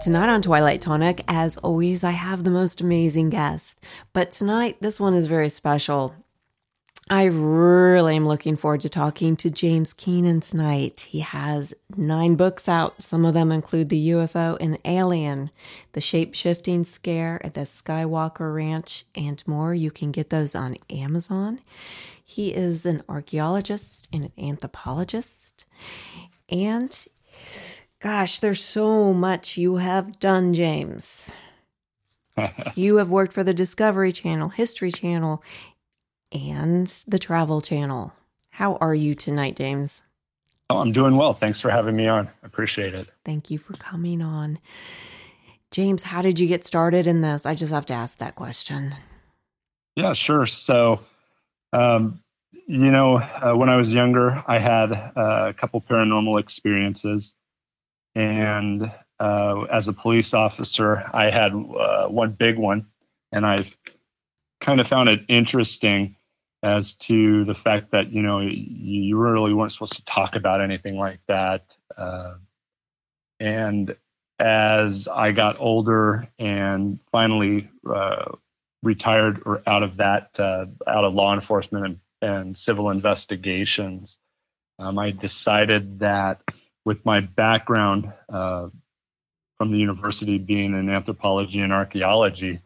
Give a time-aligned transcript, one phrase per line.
[0.00, 3.84] Tonight on Twilight Tonic, as always, I have the most amazing guest.
[4.14, 6.14] But tonight, this one is very special.
[7.10, 11.00] I really am looking forward to talking to James Keenan tonight.
[11.00, 13.02] He has nine books out.
[13.02, 15.50] Some of them include The UFO and Alien,
[15.92, 19.74] The Shape Shifting Scare at the Skinwalker Ranch, and more.
[19.74, 21.60] You can get those on Amazon.
[22.24, 25.66] He is an archaeologist and an anthropologist.
[26.48, 27.06] And
[28.00, 31.30] Gosh, there's so much you have done, James.
[32.74, 35.42] you have worked for the Discovery Channel, History Channel,
[36.32, 38.14] and the Travel Channel.
[38.48, 40.02] How are you tonight, James?
[40.70, 41.34] Oh, I'm doing well.
[41.34, 42.28] Thanks for having me on.
[42.42, 43.08] I appreciate it.
[43.24, 44.58] Thank you for coming on.
[45.70, 47.44] James, how did you get started in this?
[47.44, 48.94] I just have to ask that question.
[49.94, 50.46] Yeah, sure.
[50.46, 51.00] So,
[51.74, 52.22] um,
[52.66, 57.34] you know, uh, when I was younger, I had uh, a couple paranormal experiences.
[58.20, 62.86] And uh, as a police officer, I had uh, one big one,
[63.32, 63.72] and I
[64.60, 66.16] kind of found it interesting
[66.62, 70.98] as to the fact that you know you really weren't supposed to talk about anything
[70.98, 71.74] like that.
[71.96, 72.34] Uh,
[73.40, 73.96] and
[74.38, 78.32] as I got older and finally uh,
[78.82, 84.18] retired or out of that, uh, out of law enforcement and, and civil investigations,
[84.78, 86.42] um, I decided that
[86.90, 88.68] with my background uh,
[89.56, 92.58] from the university being in anthropology and archaeology,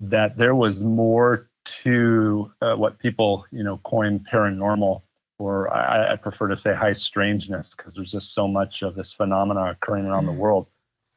[0.00, 1.50] that there was more
[1.82, 5.02] to uh, what people, you know, coin paranormal,
[5.38, 9.12] or I, I prefer to say high strangeness, because there's just so much of this
[9.12, 10.38] phenomena occurring around the mm.
[10.38, 10.68] world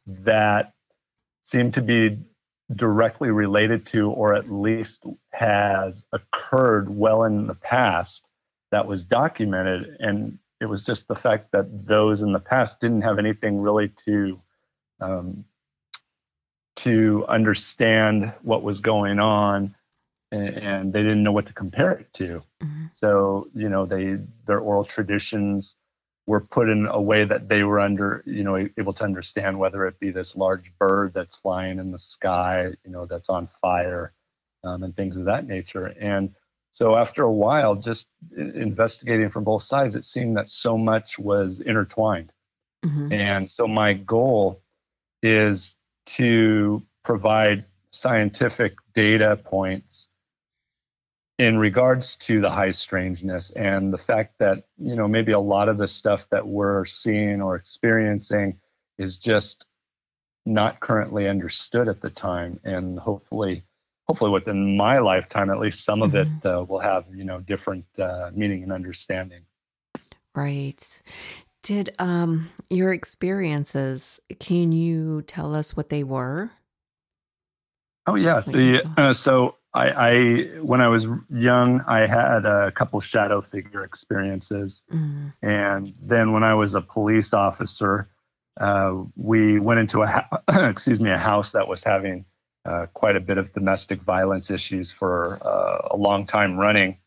[0.06, 0.74] that
[1.46, 2.20] seemed to be
[2.76, 8.28] directly related to, or at least has occurred well in the past
[8.72, 13.02] that was documented and it was just the fact that those in the past didn't
[13.02, 14.40] have anything really to
[15.02, 15.46] um,
[16.78, 19.76] to understand what was going on
[20.32, 22.86] and, they didn't know what to compare it to mm-hmm.
[22.94, 24.18] so you know they
[24.48, 25.76] their oral traditions
[26.28, 29.86] were put in a way that they were under you know able to understand whether
[29.86, 34.14] it be this large bird that's flying in the sky you know that's on fire
[34.64, 36.34] um, and things of that nature and
[36.76, 41.62] so after a while, just investigating from both sides, it seemed that so much was
[41.62, 42.34] intertwined.
[42.86, 43.14] Mm-hmm.
[43.14, 44.62] And so my goal
[45.24, 45.78] is
[46.18, 50.10] to provide scientific data points
[51.40, 55.70] in regards to the high strangeness and the fact that you know maybe a lot
[55.70, 58.60] of the stuff that we're seeing or experiencing
[58.98, 59.66] is just
[60.46, 63.64] not currently understood at the time and hopefully
[64.08, 66.38] hopefully within my lifetime, at least some of mm-hmm.
[66.38, 69.42] it uh, will have you know different uh, meaning and understanding.
[70.34, 71.02] Right.
[71.62, 74.20] Did um your experiences?
[74.40, 76.52] Can you tell us what they were?
[78.08, 78.42] Oh yeah.
[78.42, 80.16] The uh, so I, I
[80.62, 85.34] when I was young, I had a couple shadow figure experiences, mm.
[85.42, 88.08] and then when I was a police officer,
[88.62, 90.28] uh, we went into a
[90.70, 92.26] excuse me a house that was having
[92.66, 96.98] uh, quite a bit of domestic violence issues for uh, a long time running.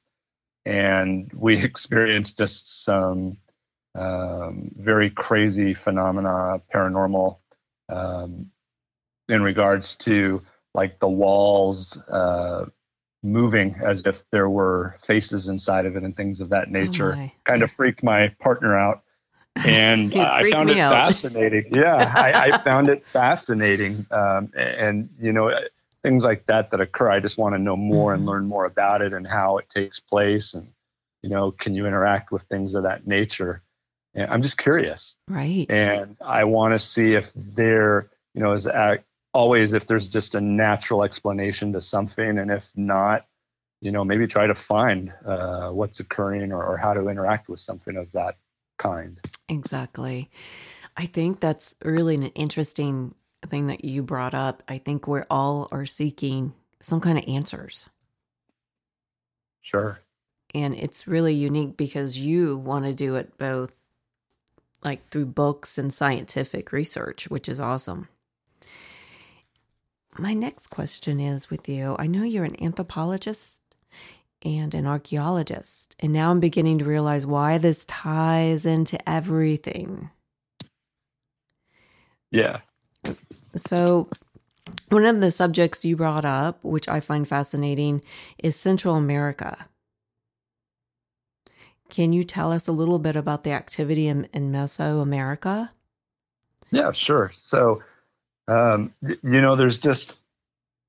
[0.64, 3.38] And we experienced just some
[3.94, 7.38] um, very crazy phenomena, paranormal,
[7.88, 8.50] um,
[9.28, 10.42] in regards to
[10.74, 12.66] like the walls uh,
[13.22, 17.14] moving as if there were faces inside of it and things of that oh, nature.
[17.18, 19.02] Oh kind of freaked my partner out.
[19.66, 21.12] And I found it out.
[21.12, 21.66] fascinating.
[21.72, 24.06] Yeah, I, I, found it fascinating.
[24.10, 25.52] Um, and, you know,
[26.02, 28.20] things like that that occur, I just want to know more mm-hmm.
[28.20, 30.54] and learn more about it and how it takes place.
[30.54, 30.68] And,
[31.22, 33.62] you know, can you interact with things of that nature?
[34.14, 35.16] And I'm just curious.
[35.28, 35.66] Right.
[35.70, 38.68] And I want to see if there, you know, is
[39.34, 43.26] always if there's just a natural explanation to something, and if not,
[43.80, 47.60] you know, maybe try to find uh, what's occurring or, or how to interact with
[47.60, 48.36] something of that
[48.78, 49.18] kind.
[49.48, 50.30] Exactly.
[50.96, 53.14] I think that's really an interesting
[53.46, 54.62] thing that you brought up.
[54.68, 57.88] I think we're all are seeking some kind of answers.
[59.60, 60.00] Sure.
[60.54, 63.74] And it's really unique because you want to do it both
[64.82, 68.08] like through books and scientific research, which is awesome.
[70.18, 71.96] My next question is with you.
[71.98, 73.62] I know you're an anthropologist
[74.44, 80.10] and an archaeologist, and now I'm beginning to realize why this ties into everything.
[82.30, 82.60] Yeah.
[83.56, 84.08] So,
[84.90, 88.02] one of the subjects you brought up, which I find fascinating,
[88.38, 89.66] is Central America.
[91.88, 95.70] Can you tell us a little bit about the activity in, in Mesoamerica?
[96.70, 97.30] Yeah, sure.
[97.34, 97.82] So,
[98.46, 100.16] um, you know, there's just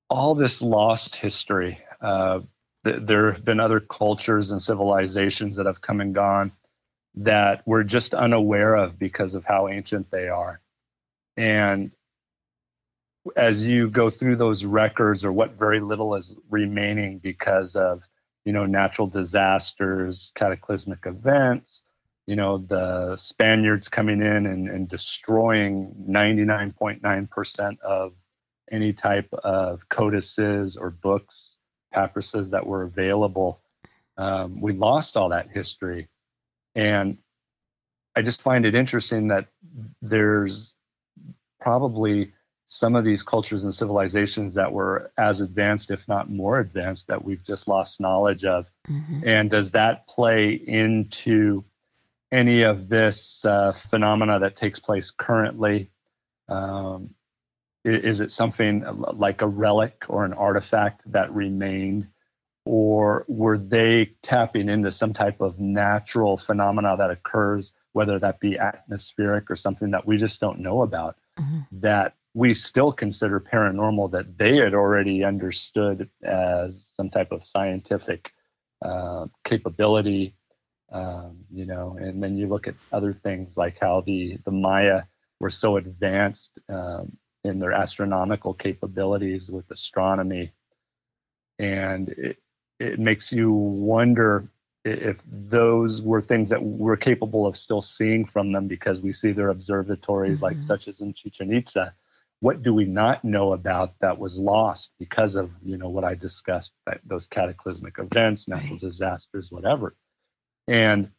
[0.09, 1.79] all this lost history.
[2.01, 2.41] Uh,
[2.91, 6.51] th- there have been other cultures and civilizations that have come and gone
[7.15, 10.61] that we're just unaware of because of how ancient they are.
[11.37, 11.91] And
[13.35, 18.01] as you go through those records, or what very little is remaining because of
[18.45, 21.83] you know natural disasters, cataclysmic events,
[22.29, 28.13] you know, the Spaniards coming in and, and destroying 99.9% of
[28.71, 31.57] any type of codices or books,
[31.93, 33.59] papyruses that were available.
[34.17, 36.07] Um, we lost all that history.
[36.75, 37.17] And
[38.15, 39.47] I just find it interesting that
[40.01, 40.75] there's
[41.59, 42.33] probably
[42.71, 47.23] some of these cultures and civilizations that were as advanced, if not more advanced, that
[47.23, 48.67] we've just lost knowledge of.
[48.87, 49.27] Mm-hmm.
[49.27, 51.63] And does that play into
[52.31, 55.89] any of this uh, phenomena that takes place currently?
[56.47, 57.15] Um,
[57.83, 58.83] is it something
[59.13, 62.07] like a relic or an artifact that remained?
[62.65, 68.57] Or were they tapping into some type of natural phenomena that occurs, whether that be
[68.57, 71.59] atmospheric or something that we just don't know about, mm-hmm.
[71.79, 78.33] that we still consider paranormal that they had already understood as some type of scientific
[78.83, 80.35] uh, capability
[80.91, 85.03] um, you know, and then you look at other things like how the the Maya
[85.39, 90.51] were so advanced um, in their astronomical capabilities with astronomy,
[91.57, 92.37] and it
[92.79, 94.45] it makes you wonder
[94.85, 99.31] if those were things that we're capable of still seeing from them because we see
[99.31, 100.45] their observatories mm-hmm.
[100.45, 101.93] like such as in Chichen Itza.
[102.39, 106.15] What do we not know about that was lost because of you know what I
[106.15, 108.81] discussed that, those cataclysmic events, natural right.
[108.81, 109.95] disasters, whatever.
[110.67, 111.11] And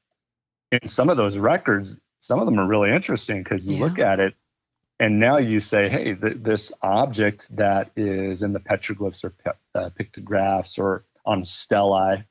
[0.73, 3.85] in some of those records, some of them are really interesting because you yeah.
[3.85, 4.35] look at it
[5.01, 9.53] and now you say, hey, th- this object that is in the petroglyphs or pe-
[9.81, 12.25] uh, pictographs or on stelae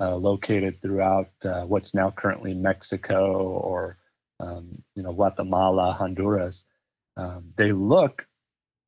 [0.00, 3.98] uh, located throughout uh, what's now currently Mexico or
[4.40, 6.64] um, you know Guatemala, Honduras,
[7.16, 8.26] um, they look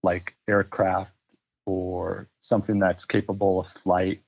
[0.03, 1.13] like aircraft
[1.67, 4.23] or something that's capable of flight,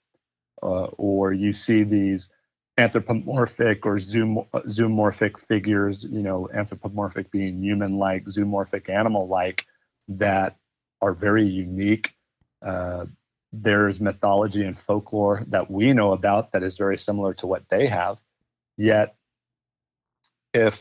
[0.62, 2.30] uh, or you see these
[2.78, 9.66] anthropomorphic or zoom, zoomorphic figures, you know, anthropomorphic being human like, zoomorphic animal like,
[10.06, 10.56] that
[11.02, 12.14] are very unique.
[12.64, 13.06] Uh,
[13.52, 17.88] there's mythology and folklore that we know about that is very similar to what they
[17.88, 18.18] have.
[18.76, 19.16] Yet,
[20.54, 20.80] if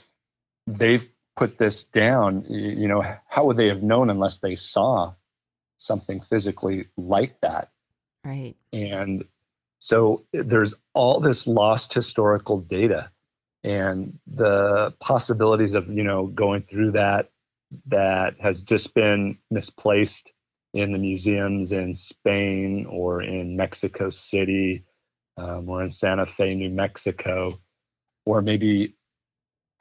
[0.67, 5.13] they've put this down, you know, how would they have known unless they saw
[5.77, 7.69] something physically like that?
[8.23, 8.55] Right.
[8.73, 9.23] And
[9.79, 13.09] so there's all this lost historical data
[13.63, 17.29] and the possibilities of, you know, going through that
[17.87, 20.31] that has just been misplaced
[20.73, 24.83] in the museums in Spain or in Mexico City
[25.37, 27.51] um, or in Santa Fe, New Mexico,
[28.25, 28.95] or maybe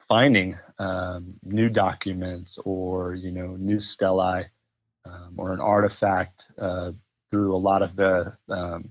[0.07, 4.45] finding um, new documents or you know new stelae
[5.05, 6.91] um, or an artifact uh,
[7.31, 8.89] through a lot of the um,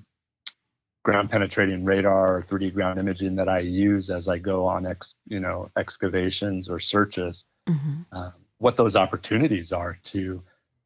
[1.07, 5.15] ground penetrating radar or 3D ground imaging that I use as I go on ex,
[5.29, 8.03] you know, excavations or searches, mm-hmm.
[8.11, 10.43] uh, what those opportunities are to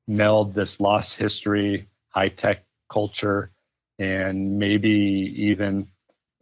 [0.07, 3.51] meld this lost history, high tech culture,
[3.99, 5.89] and maybe even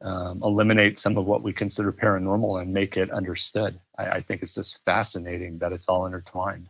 [0.02, 3.78] um, eliminate some of what we consider paranormal and make it understood.
[3.96, 6.68] I, I think it's just fascinating that it's all intertwined.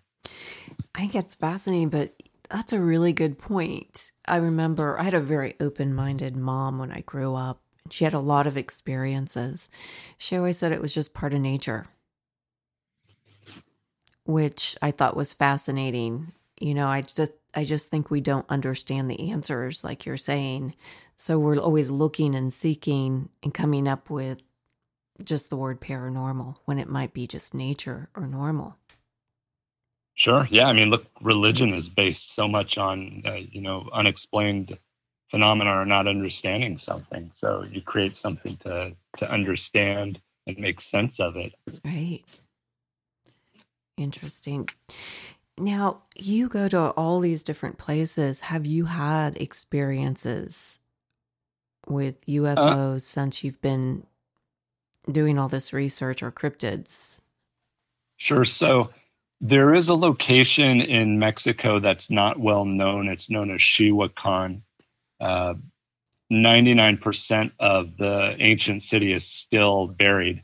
[0.94, 2.12] I think it's fascinating, but
[2.50, 4.12] that's a really good point.
[4.26, 7.60] I remember I had a very open minded mom when I grew up.
[7.90, 9.70] She had a lot of experiences.
[10.18, 11.86] She always said it was just part of nature,
[14.24, 16.32] which I thought was fascinating.
[16.60, 20.74] You know, I just I just think we don't understand the answers like you're saying.
[21.16, 24.38] So we're always looking and seeking and coming up with
[25.24, 28.76] just the word paranormal when it might be just nature or normal.
[30.18, 30.48] Sure.
[30.50, 30.66] Yeah.
[30.66, 34.76] I mean, look, religion is based so much on, uh, you know, unexplained
[35.30, 37.30] phenomena or not understanding something.
[37.32, 41.54] So you create something to to understand and make sense of it.
[41.84, 42.24] Right.
[43.96, 44.68] Interesting.
[45.56, 48.40] Now, you go to all these different places.
[48.42, 50.80] Have you had experiences
[51.86, 54.04] with UFOs uh, since you've been
[55.10, 57.20] doing all this research or cryptids?
[58.16, 58.44] Sure.
[58.44, 58.90] So
[59.40, 63.08] there is a location in Mexico that's not well known.
[63.08, 64.62] It's known as Xihuacan.
[65.20, 65.54] Uh,
[66.32, 70.42] 99% of the ancient city is still buried.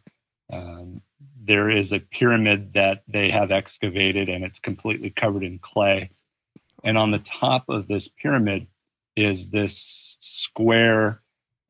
[0.52, 1.02] Um,
[1.42, 6.10] there is a pyramid that they have excavated and it's completely covered in clay.
[6.84, 8.66] And on the top of this pyramid
[9.16, 11.20] is this square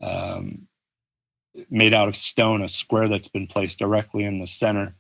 [0.00, 0.69] um,
[1.71, 4.95] made out of stone, a square that's been placed directly in the center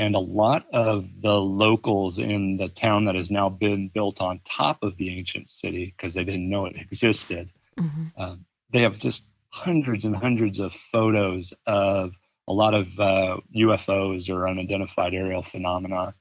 [0.00, 4.40] and a lot of the locals in the town that has now been built on
[4.48, 8.06] top of the ancient city because they didn't know it existed mm-hmm.
[8.16, 8.36] uh,
[8.72, 12.12] they have just hundreds and hundreds of photos of
[12.48, 16.14] a lot of uh, ufos or unidentified aerial phenomena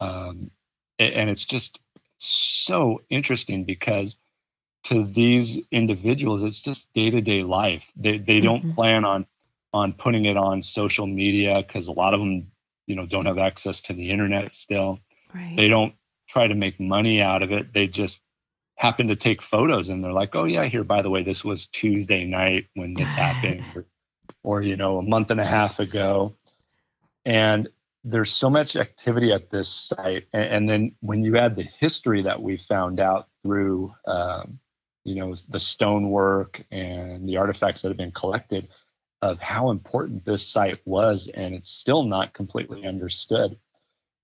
[0.00, 0.50] um,
[0.98, 1.80] and it's just
[2.18, 4.16] so interesting because
[4.84, 8.74] to these individuals it's just day-to-day life they, they don't mm-hmm.
[8.74, 9.24] plan on
[9.72, 12.50] on putting it on social media because a lot of them
[12.88, 14.98] you know don't have access to the internet still.
[15.34, 15.54] Right.
[15.56, 15.94] they don't
[16.26, 17.72] try to make money out of it.
[17.74, 18.20] They just
[18.76, 21.66] happen to take photos and they're like oh yeah here by the way this was
[21.66, 23.84] tuesday night when this happened or,
[24.42, 26.34] or you know a month and a half ago.
[27.24, 27.68] And
[28.04, 30.28] there's so much activity at this site.
[30.32, 34.58] And, and then when you add the history that we found out through um,
[35.04, 38.68] you know the stonework and the artifacts that have been collected
[39.22, 43.58] of how important this site was, and it's still not completely understood.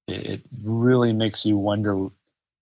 [0.06, 2.08] It really makes you wonder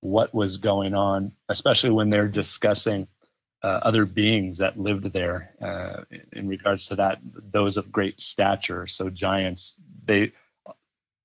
[0.00, 3.06] what was going on, especially when they're discussing
[3.62, 5.54] uh, other beings that lived there.
[5.60, 7.18] Uh, in regards to that,
[7.52, 9.76] those of great stature, so giants.
[10.04, 10.32] They,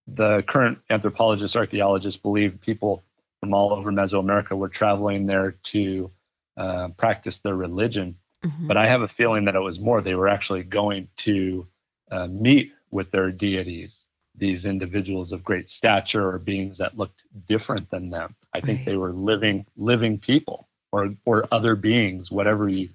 [0.08, 3.04] the current anthropologists, archaeologists believe people
[3.40, 6.12] from all over Mesoamerica were traveling there to
[6.58, 8.68] uh, practice their religion Mm-hmm.
[8.68, 11.68] But I have a feeling that it was more they were actually going to
[12.12, 17.90] uh, meet with their deities, these individuals of great stature or beings that looked different
[17.90, 18.36] than them.
[18.54, 18.86] I think right.
[18.86, 22.90] they were living living people or or other beings, whatever you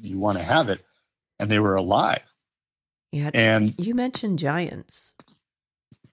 [0.00, 0.84] you want to have it,
[1.38, 2.22] and they were alive.
[3.10, 5.14] Yeah, and you mentioned giants.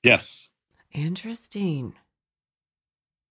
[0.04, 0.48] Yes.
[0.92, 1.94] Interesting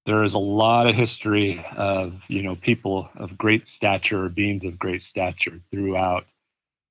[0.09, 4.65] there is a lot of history of you know people of great stature or beings
[4.65, 6.25] of great stature throughout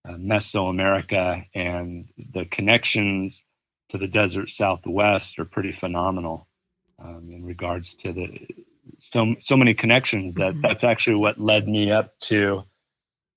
[0.08, 3.44] uh, Mesoamerica, and the connections
[3.90, 6.48] to the desert Southwest are pretty phenomenal
[7.04, 8.48] um, in regards to the
[9.00, 10.62] so so many connections that mm-hmm.
[10.62, 12.66] that's actually what led me up to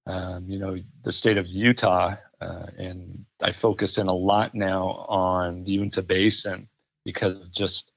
[0.06, 5.06] um, you know the state of Utah, uh, and I focus in a lot now
[5.08, 6.68] on the Uinta Basin
[7.02, 7.89] because of just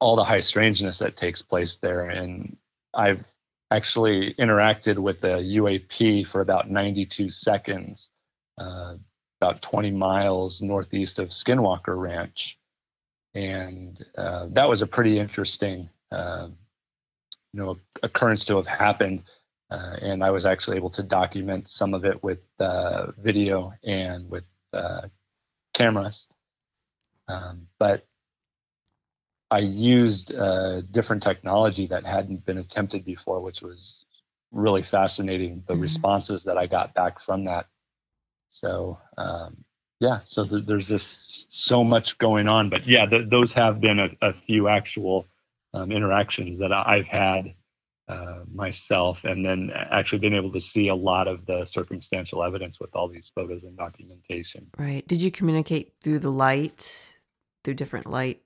[0.00, 2.10] all the high strangeness that takes place there.
[2.10, 2.56] And
[2.94, 3.24] I've
[3.70, 8.10] actually interacted with the UAP for about 92 seconds,
[8.58, 8.94] uh,
[9.40, 12.58] about 20 miles northeast of Skinwalker Ranch.
[13.34, 16.48] And uh, that was a pretty interesting, uh,
[17.52, 19.24] you know, occurrence to have happened.
[19.70, 24.30] Uh, and I was actually able to document some of it with uh, video and
[24.30, 25.08] with uh,
[25.72, 26.26] cameras.
[27.26, 28.06] Um, but
[29.50, 34.04] I used uh, different technology that hadn't been attempted before, which was
[34.52, 35.62] really fascinating.
[35.66, 35.82] The mm-hmm.
[35.82, 37.66] responses that I got back from that.
[38.50, 39.64] So um,
[40.00, 42.70] yeah, so th- there's just so much going on.
[42.70, 45.26] But yeah, th- those have been a, a few actual
[45.72, 47.54] um, interactions that I've had
[48.08, 52.78] uh, myself, and then actually been able to see a lot of the circumstantial evidence
[52.78, 54.66] with all these photos and documentation.
[54.78, 55.06] Right.
[55.06, 57.16] Did you communicate through the light,
[57.62, 58.42] through different light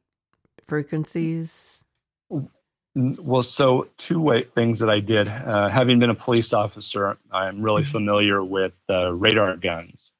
[0.69, 1.85] frequencies?
[2.95, 5.29] Well, so two way, things that I did.
[5.29, 7.93] Uh, having been a police officer, I'm really mm-hmm.
[7.93, 10.13] familiar with uh, radar guns.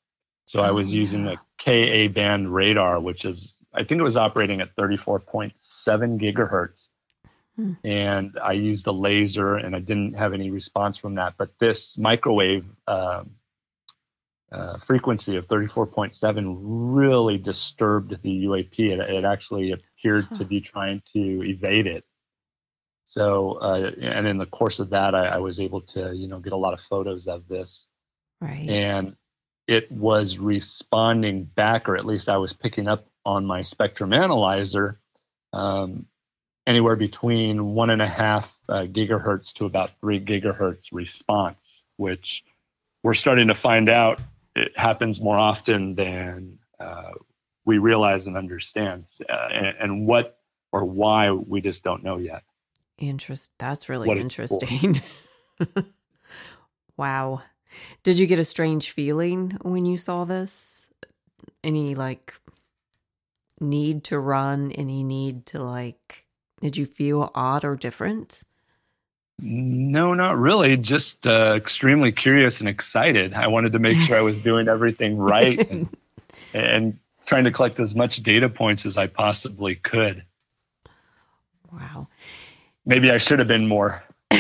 [0.47, 1.35] So oh, I was using yeah.
[1.35, 5.53] a Ka band radar, which is I think it was operating at 34.7
[6.19, 6.89] gigahertz
[7.59, 7.73] Hmm.
[7.85, 11.35] And I used a laser and I didn't have any response from that.
[11.37, 13.33] But this microwave um,
[14.53, 18.79] uh, frequency of 34.7 really disturbed the UAP.
[18.79, 22.05] It, it actually appeared to be trying to evade it.
[23.05, 26.41] So, uh, and in the course of that, I, I, was able to, you know,
[26.41, 27.89] get a lot of photos of this.
[28.41, 28.69] Right.
[28.69, 29.17] And
[29.67, 35.01] it was responding back, or at least I was picking up on my spectrum analyzer
[35.55, 36.07] um,
[36.67, 42.45] anywhere between one and a half uh, gigahertz to about three gigahertz response, which
[43.03, 44.21] we're starting to find out
[44.55, 47.13] it happens more often than uh,
[47.69, 49.05] we realize and understand.
[49.29, 50.39] Uh, and, and, what
[50.73, 52.43] or why we just don't know yet.
[52.97, 53.53] Interest.
[53.59, 55.03] That's really what interesting.
[56.97, 57.43] wow.
[58.03, 60.89] Did you get a strange feeling when you saw this?
[61.63, 62.33] Any like
[63.61, 64.73] need to run?
[64.73, 66.25] Any need to like
[66.63, 68.45] did you feel odd or different?
[69.41, 70.79] No, not really.
[70.79, 73.35] Just uh, extremely curious and excited.
[73.35, 75.97] I wanted to make sure I was doing everything right and,
[76.55, 76.99] and
[77.29, 80.25] trying to collect as much data points as I possibly could.
[81.71, 82.09] Wow.
[82.87, 84.03] Maybe I should have been more.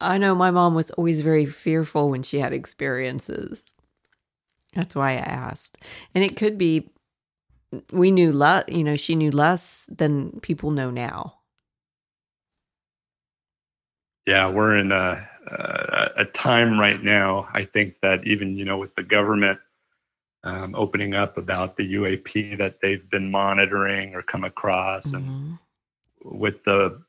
[0.00, 3.60] I know my mom was always very fearful when she had experiences.
[4.74, 5.78] That's why I asked.
[6.14, 6.90] And it could be
[7.90, 11.38] we knew less, you know, she knew less than people know now.
[14.26, 17.48] Yeah, we're in a, a, a time right now.
[17.52, 19.58] I think that even, you know, with the government
[20.42, 25.16] um, opening up about the UAP that they've been monitoring or come across, mm-hmm.
[25.16, 25.58] and
[26.24, 27.02] with the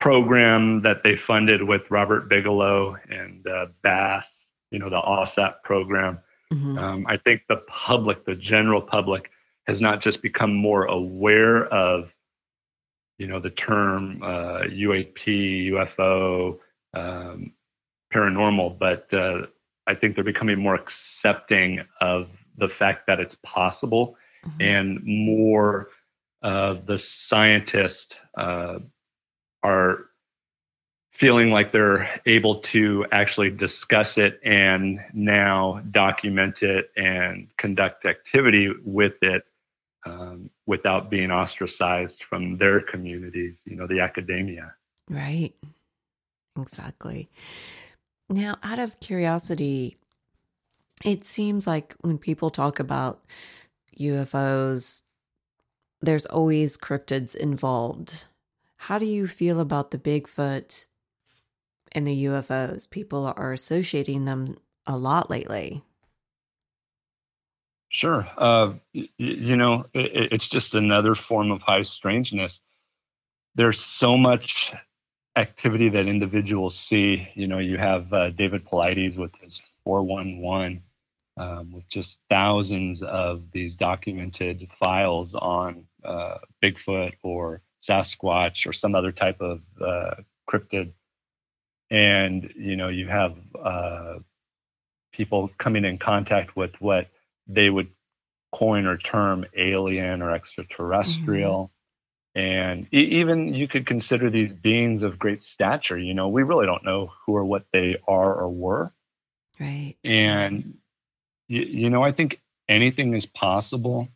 [0.00, 4.24] program that they funded with Robert Bigelow and uh, BAASS,
[4.70, 6.18] you know, the OSAP program.
[6.52, 6.78] Mm-hmm.
[6.78, 9.30] Um, I think the public, the general public,
[9.66, 12.12] has not just become more aware of
[13.18, 16.58] you know the term uh, UAP, UFO,
[16.94, 17.52] um,
[18.12, 19.46] paranormal, but uh,
[19.86, 24.62] I think they're becoming more accepting of the fact that it's possible, mm-hmm.
[24.62, 25.88] and more
[26.42, 28.78] of the scientists uh,
[29.62, 30.06] are
[31.12, 38.70] feeling like they're able to actually discuss it and now document it and conduct activity
[38.84, 39.44] with it
[40.04, 44.74] um, without being ostracized from their communities, you know, the academia.
[45.08, 45.54] Right.
[46.58, 47.30] Exactly.
[48.32, 49.98] Now, out of curiosity,
[51.04, 53.22] it seems like when people talk about
[54.00, 55.02] UFOs,
[56.00, 58.24] there's always cryptids involved.
[58.76, 60.86] How do you feel about the Bigfoot
[61.92, 62.88] and the UFOs?
[62.88, 65.82] People are associating them a lot lately.
[67.90, 68.26] Sure.
[68.38, 72.62] Uh, y- you know, it, it's just another form of high strangeness.
[73.54, 74.72] There's so much
[75.36, 77.28] activity that individuals see.
[77.34, 80.82] You know, you have uh, David Paulides with his 411,
[81.36, 88.94] um, with just thousands of these documented files on uh, Bigfoot or Sasquatch or some
[88.94, 90.14] other type of uh,
[90.48, 90.92] cryptid.
[91.90, 94.18] And, you know, you have uh,
[95.12, 97.08] people coming in contact with what
[97.46, 97.88] they would
[98.52, 101.64] coin or term alien or extraterrestrial.
[101.64, 101.81] Mm-hmm.
[102.34, 105.98] And even you could consider these beings of great stature.
[105.98, 108.92] You know, we really don't know who or what they are or were.
[109.60, 109.96] Right.
[110.02, 110.78] And,
[111.48, 114.08] you, you know, I think anything is possible.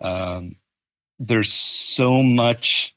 [0.00, 0.56] Um,
[1.18, 2.94] there's so much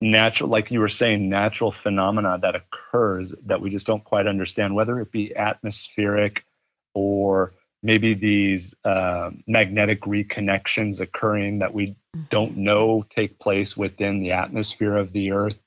[0.00, 4.74] natural like you were saying natural phenomena that occurs that we just don't quite understand
[4.74, 6.44] whether it be atmospheric
[6.94, 12.22] or maybe these uh, magnetic reconnections occurring that we mm-hmm.
[12.30, 15.58] don't know take place within the atmosphere of the earth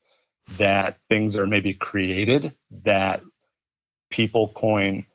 [0.58, 3.22] that things are maybe created that
[4.12, 5.06] people coin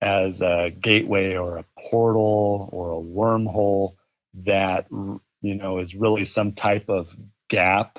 [0.00, 3.94] as a gateway or a portal or a wormhole
[4.34, 7.08] that you know is really some type of
[7.48, 7.98] gap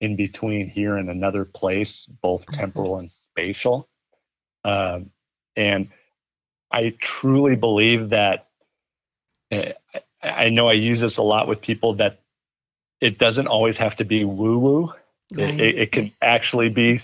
[0.00, 2.60] in between here and another place both mm-hmm.
[2.60, 3.88] temporal and spatial
[4.64, 5.10] um,
[5.56, 5.88] and
[6.70, 8.48] I truly believe that
[9.50, 9.72] uh,
[10.22, 12.20] I know I use this a lot with people that
[13.00, 14.92] it doesn't always have to be woo woo.
[15.32, 15.60] Right.
[15.60, 17.00] It, it, can actually be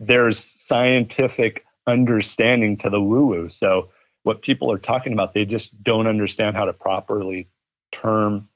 [0.00, 3.48] there's scientific understanding to the woo woo.
[3.48, 3.88] So
[4.22, 7.48] what people are talking about, they just don't understand how to properly
[7.92, 8.48] term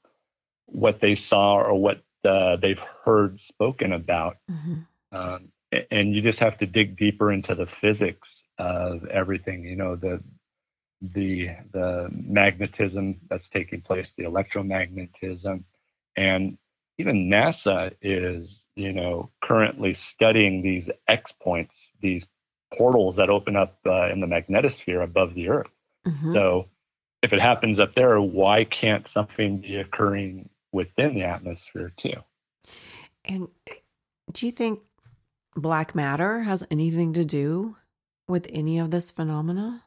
[0.67, 4.37] what they saw or what uh, they've heard spoken about.
[4.49, 4.75] Mm-hmm.
[5.11, 5.51] Um,
[5.91, 9.63] and you just have to dig deeper into the physics of everything.
[9.63, 10.21] You know the
[11.01, 15.63] the the magnetism that's taking place, the electromagnetism,
[16.15, 16.57] and
[16.97, 22.25] even NASA is you know currently studying these X points, these
[22.73, 25.69] portals that open up uh, in the magnetosphere above the Earth.
[26.05, 26.33] Mm-hmm.
[26.33, 26.67] So
[27.21, 32.23] if it happens up there, why can't something be occurring within the atmosphere too?
[33.23, 33.47] And
[34.31, 34.81] do you think
[35.55, 37.75] black matter has anything to do
[38.27, 39.83] with any of this phenomena?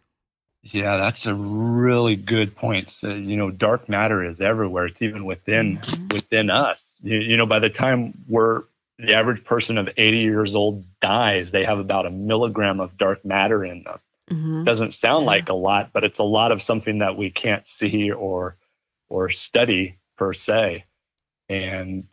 [0.63, 2.91] Yeah, that's a really good point.
[2.91, 4.87] So, you know, dark matter is everywhere.
[4.87, 6.09] It's even within mm-hmm.
[6.09, 6.97] within us.
[7.03, 8.65] You, you know, by the time we're
[8.99, 13.25] the average person of 80 years old dies, they have about a milligram of dark
[13.25, 14.01] matter in them.
[14.31, 14.65] Mm-hmm.
[14.65, 15.31] Doesn't sound yeah.
[15.31, 18.57] like a lot, but it's a lot of something that we can't see or
[19.09, 20.85] or study per se.
[21.49, 22.09] And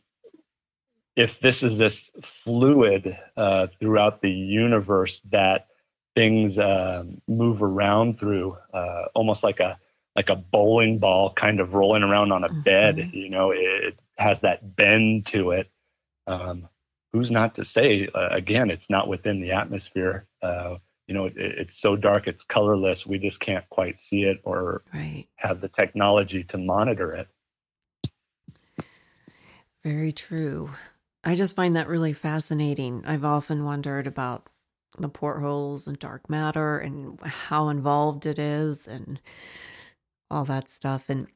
[1.15, 2.11] if this is this
[2.43, 5.67] fluid uh, throughout the universe that
[6.15, 9.77] things uh, move around through, uh, almost like a
[10.15, 12.61] like a bowling ball, kind of rolling around on a mm-hmm.
[12.61, 13.09] bed.
[13.13, 15.69] You know, it, it, has that bend to it.
[16.25, 16.69] Um,
[17.11, 18.07] who's not to say?
[18.15, 20.25] Uh, again, it's not within the atmosphere.
[20.41, 23.05] Uh, you know, it, it's so dark, it's colorless.
[23.05, 25.25] We just can't quite see it or right.
[25.35, 27.27] have the technology to monitor it.
[29.83, 30.69] Very true.
[31.25, 33.03] I just find that really fascinating.
[33.05, 34.47] I've often wondered about
[34.97, 39.19] the portholes and dark matter and how involved it is and
[40.29, 41.09] all that stuff.
[41.09, 41.27] And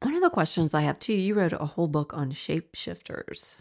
[0.00, 3.60] one of the questions I have too, you wrote a whole book on shapeshifters.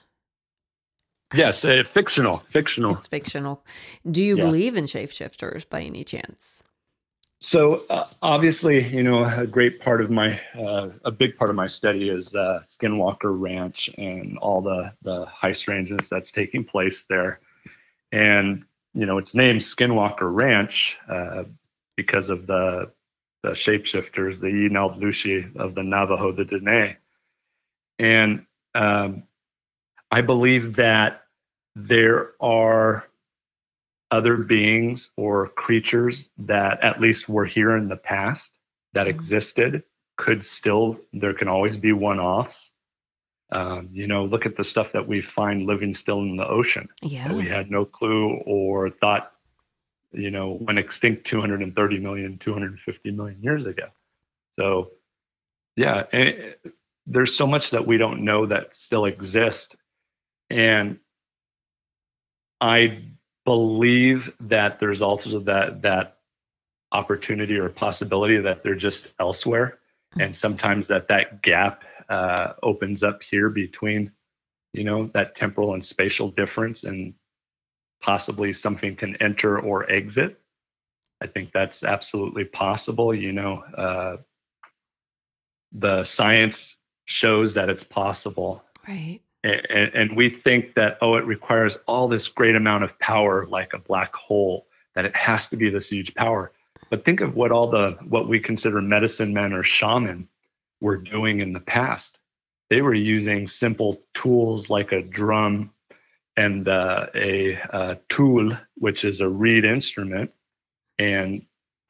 [1.33, 2.93] Yes, uh, fictional, fictional.
[2.93, 3.65] It's fictional.
[4.09, 6.61] Do you believe in shapeshifters by any chance?
[7.43, 11.55] So uh, obviously, you know, a great part of my, uh, a big part of
[11.55, 17.03] my study is uh, Skinwalker Ranch and all the the high strangeness that's taking place
[17.09, 17.39] there,
[18.11, 21.45] and you know, it's named Skinwalker Ranch uh,
[21.97, 22.91] because of the
[23.41, 26.95] the shapeshifters, the Inaldlushi of the Navajo, the Dene,
[27.97, 29.23] and um,
[30.11, 31.23] I believe that
[31.75, 33.07] there are
[34.11, 38.51] other beings or creatures that at least were here in the past
[38.93, 39.17] that mm-hmm.
[39.17, 39.83] existed
[40.17, 42.71] could still there can always be one-offs.
[43.53, 46.87] Um, you know look at the stuff that we find living still in the ocean
[47.01, 49.33] yeah we had no clue or thought
[50.13, 53.87] you know went extinct 230 million 250 million years ago.
[54.55, 54.91] So
[55.75, 56.03] yeah
[57.07, 59.75] there's so much that we don't know that still exists
[60.49, 60.99] and
[62.59, 63.01] i
[63.45, 66.17] believe that there's also that that
[66.91, 69.79] opportunity or possibility that they're just elsewhere.
[70.13, 70.21] Hmm.
[70.21, 74.11] and sometimes that that gap uh, opens up here between
[74.73, 77.13] you know that temporal and spatial difference and
[78.01, 80.39] possibly something can enter or exit.
[81.21, 84.17] I think that's absolutely possible you know uh,
[85.71, 86.75] the science
[87.05, 88.63] shows that it's possible.
[88.87, 93.45] Right and, and we think that oh it requires all this great amount of power
[93.47, 96.51] like a black hole that it has to be this huge power.
[96.89, 100.27] But think of what all the what we consider medicine men or shaman
[100.81, 102.17] were doing in the past.
[102.69, 105.71] They were using simple tools like a drum
[106.37, 110.31] and uh, a, a tool which is a reed instrument
[110.97, 111.45] and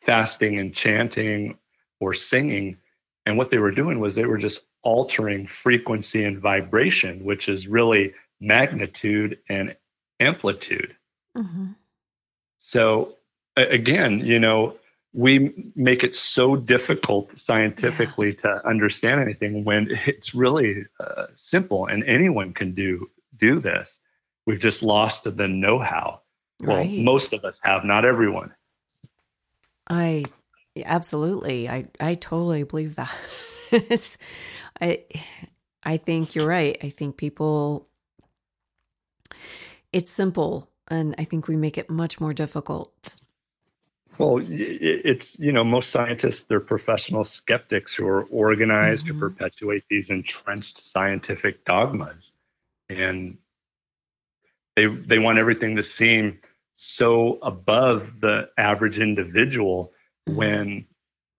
[0.05, 1.57] fasting and chanting
[1.99, 2.77] or singing.
[3.25, 7.67] And what they were doing was they were just altering frequency and vibration, which is
[7.67, 9.75] really magnitude and
[10.19, 10.95] amplitude.
[11.37, 11.67] Mm-hmm.
[12.61, 13.15] So,
[13.55, 14.75] again, you know,
[15.13, 18.41] we make it so difficult scientifically yeah.
[18.41, 23.99] to understand anything when it's really uh, simple and anyone can do do this.
[24.45, 26.21] We've just lost the know-how.
[26.63, 26.99] Well, right.
[26.99, 28.53] most of us have, not everyone.
[29.89, 30.25] I
[30.85, 33.15] absolutely, I I totally believe that.
[33.71, 34.17] it's
[34.79, 35.03] I
[35.83, 36.77] I think you're right.
[36.83, 37.87] I think people
[39.91, 43.15] it's simple and I think we make it much more difficult.
[44.17, 49.19] Well, it's you know most scientists they're professional skeptics who are organized mm-hmm.
[49.19, 52.33] to perpetuate these entrenched scientific dogmas,
[52.89, 53.37] and
[54.75, 56.39] they they want everything to seem
[56.75, 59.91] so above the average individual
[60.27, 60.37] mm-hmm.
[60.37, 60.85] when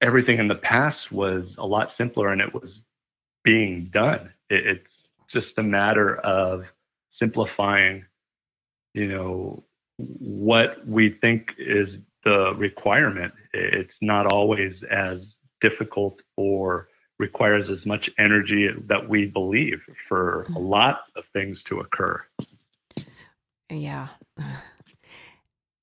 [0.00, 2.80] everything in the past was a lot simpler and it was
[3.44, 4.32] being done.
[4.50, 6.66] It, it's just a matter of
[7.10, 8.04] simplifying,
[8.94, 9.64] you know,
[9.96, 13.32] what we think is the requirement.
[13.52, 20.44] It's not always as difficult or requires as much energy that we believe for a
[20.46, 20.56] mm-hmm.
[20.56, 22.22] lot of things to occur.
[23.70, 24.08] Yeah.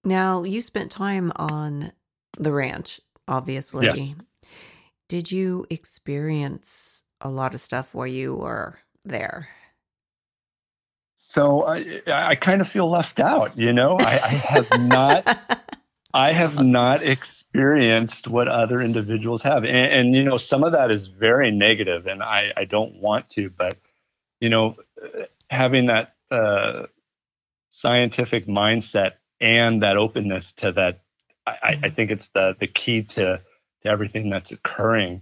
[0.04, 1.92] Now, you spent time on
[2.38, 3.86] the ranch, obviously.
[3.86, 4.16] Yes.
[5.08, 9.50] Did you experience a lot of stuff while you were there?
[11.18, 13.98] So I, I kind of feel left out, you know.
[14.00, 15.64] I, I have not,
[16.14, 20.90] I have not experienced what other individuals have, and, and, you know, some of that
[20.90, 23.78] is very negative, and I, I don't want to, but
[24.40, 24.76] you know,
[25.50, 26.84] having that uh,
[27.70, 31.02] scientific mindset and that openness to that,
[31.46, 31.96] I, I mm-hmm.
[31.96, 33.42] think it's the the key to
[33.84, 35.22] to everything that's occurring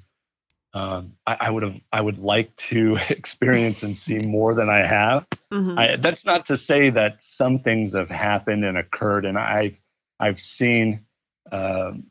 [0.73, 4.85] um, I, I, would have I would like to experience and see more than I
[4.85, 5.25] have.
[5.51, 5.79] Mm-hmm.
[5.79, 9.79] I, that's not to say that some things have happened and occurred, and I've
[10.19, 11.05] I've seen
[11.51, 12.05] um,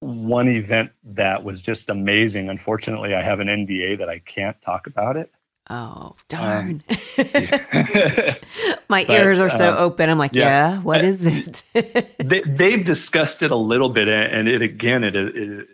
[0.00, 2.48] one event that was just amazing.
[2.48, 5.30] Unfortunately, I have an NDA that I can't talk about it.
[5.68, 6.84] Oh darn!
[6.88, 6.96] Um,
[8.88, 10.08] My but, ears are so uh, open.
[10.08, 11.64] I'm like, yeah, yeah what is it?
[11.72, 15.68] they, have discussed it a little bit, and it again, it, it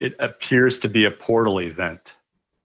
[0.00, 2.16] it appears to be a portal event.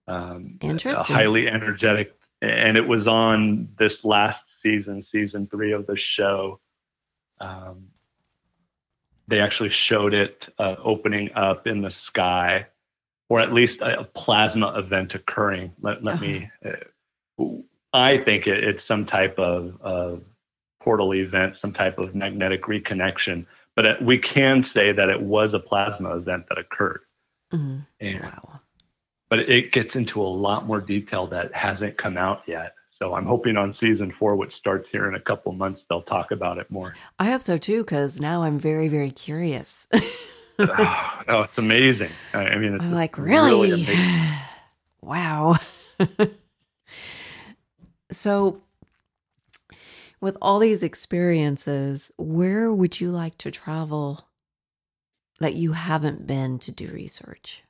[0.07, 1.15] Um, Interesting.
[1.15, 6.59] highly energetic, and it was on this last season, season three of the show.
[7.39, 7.87] Um,
[9.27, 12.67] they actually showed it uh, opening up in the sky,
[13.29, 15.71] or at least a, a plasma event occurring.
[15.81, 16.25] Let, let uh-huh.
[16.25, 16.51] me.
[17.39, 17.45] Uh,
[17.93, 20.23] I think it, it's some type of, of
[20.81, 23.45] portal event, some type of magnetic reconnection.
[23.75, 27.01] But it, we can say that it was a plasma event that occurred.
[27.51, 27.77] Mm-hmm.
[27.99, 28.59] And, wow.
[29.29, 32.75] But it gets into a lot more detail that hasn't come out yet.
[32.89, 36.31] So I'm hoping on season four, which starts here in a couple months, they'll talk
[36.31, 36.93] about it more.
[37.17, 39.87] I hope so too, because now I'm very, very curious.
[40.59, 40.59] oh,
[41.29, 42.11] oh, it's amazing.
[42.33, 43.97] I mean, it's I'm like really, really
[45.01, 45.55] wow.
[48.11, 48.61] so,
[50.19, 54.25] with all these experiences, where would you like to travel
[55.41, 57.63] that you haven't been to do research?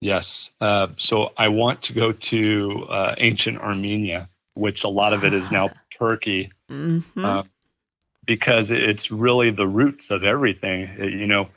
[0.00, 0.50] Yes.
[0.60, 5.32] Uh, so I want to go to uh, ancient Armenia, which a lot of it
[5.32, 7.24] is now Turkey, mm-hmm.
[7.24, 7.42] uh,
[8.26, 10.82] because it's really the roots of everything.
[10.82, 11.48] It, you know,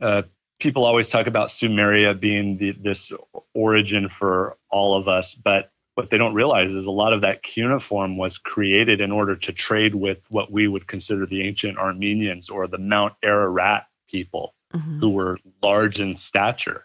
[0.00, 0.22] uh,
[0.58, 3.12] people always talk about Sumeria being the, this
[3.54, 7.42] origin for all of us, but what they don't realize is a lot of that
[7.42, 12.48] cuneiform was created in order to trade with what we would consider the ancient Armenians
[12.48, 15.00] or the Mount Ararat people mm-hmm.
[15.00, 16.84] who were large in stature.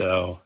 [0.00, 0.40] So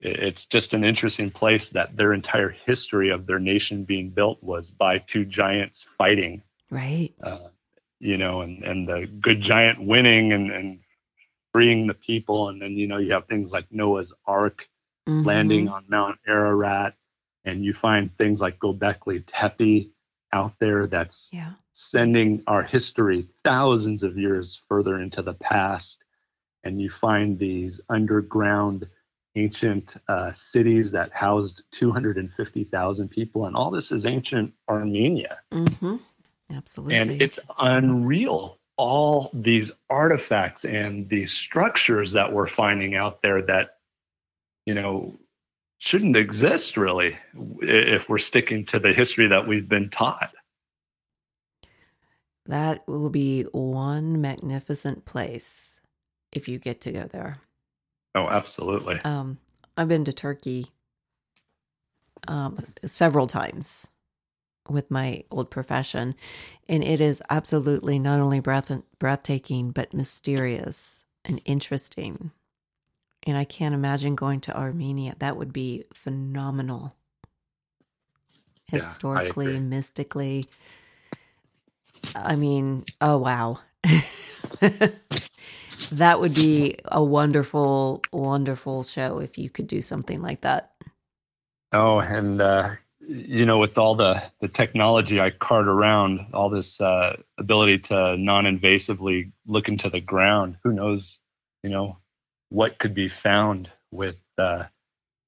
[0.00, 4.70] it's just an interesting place that their entire history of their nation being built was
[4.70, 6.42] by two giants fighting.
[6.70, 7.12] Right.
[7.22, 7.48] Uh,
[8.00, 10.80] you know, and, and the good giant winning and, and
[11.52, 12.48] freeing the people.
[12.48, 14.68] And then, you know, you have things like Noah's Ark
[15.08, 15.24] mm-hmm.
[15.24, 16.94] landing on Mount Ararat.
[17.46, 19.90] And you find things like Gobekli Tepe
[20.34, 21.52] out there that's yeah.
[21.72, 26.02] sending our history thousands of years further into the past.
[26.64, 28.86] And you find these underground
[29.36, 33.46] ancient uh, cities that housed 250,000 people.
[33.46, 35.38] And all this is ancient Armenia.
[35.52, 35.96] Mm-hmm.
[36.50, 36.96] Absolutely.
[36.96, 38.58] And it's unreal.
[38.76, 43.78] All these artifacts and these structures that we're finding out there that,
[44.66, 45.14] you know,
[45.84, 47.18] shouldn't exist really
[47.60, 50.30] if we're sticking to the history that we've been taught.
[52.46, 55.82] That will be one magnificent place
[56.32, 57.36] if you get to go there.
[58.14, 58.98] Oh, absolutely.
[59.04, 59.38] Um,
[59.76, 60.68] I've been to Turkey
[62.28, 63.88] um, several times
[64.70, 66.14] with my old profession,
[66.66, 72.30] and it is absolutely not only breath breathtaking but mysterious and interesting
[73.26, 75.14] and I can't imagine going to Armenia.
[75.18, 76.92] That would be phenomenal.
[78.70, 80.46] Historically, yeah, mystically.
[82.14, 83.60] I mean, oh wow.
[85.92, 90.72] that would be a wonderful, wonderful show if you could do something like that.
[91.72, 96.80] Oh, and uh, you know, with all the the technology I cart around, all this
[96.80, 101.18] uh, ability to non-invasively look into the ground, who knows?
[101.62, 101.98] You know,
[102.54, 104.62] what could be found with uh,